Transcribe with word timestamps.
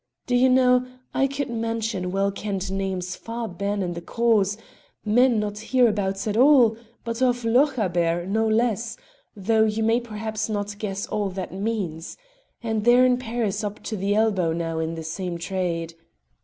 Do 0.25 0.35
you 0.35 0.49
know, 0.49 0.87
I 1.13 1.27
could 1.27 1.51
mention 1.51 2.09
well 2.11 2.31
kent 2.31 2.71
names 2.71 3.15
far 3.15 3.47
ben 3.47 3.83
in 3.83 3.93
the 3.93 4.01
Cause 4.01 4.57
men 5.05 5.39
not 5.39 5.57
of 5.61 5.69
hereabouts 5.69 6.25
at 6.25 6.35
all, 6.35 6.75
but 7.03 7.21
of 7.21 7.45
Lochaber 7.45 8.25
no 8.25 8.47
less, 8.47 8.97
though 9.35 9.65
you 9.65 9.83
may 9.83 9.99
perhaps 10.01 10.49
not 10.49 10.79
guess 10.79 11.05
all 11.05 11.29
that 11.29 11.53
means 11.53 12.17
and 12.63 12.83
they're 12.83 13.05
in 13.05 13.17
Paris 13.17 13.63
up 13.63 13.83
to 13.83 13.95
the 13.95 14.15
elbow 14.15 14.51
now 14.53 14.79
in 14.79 14.95
the 14.95 15.03
same 15.03 15.37
trade. 15.37 15.93